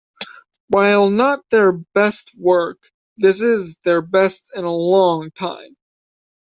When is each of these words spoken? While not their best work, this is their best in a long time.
While 0.69 1.11
not 1.11 1.47
their 1.51 1.73
best 1.73 2.31
work, 2.35 2.79
this 3.17 3.39
is 3.39 3.77
their 3.85 4.01
best 4.01 4.49
in 4.55 4.63
a 4.63 4.71
long 4.75 5.29
time. 5.29 5.77